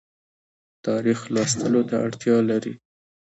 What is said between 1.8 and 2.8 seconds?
ته اړتیا لري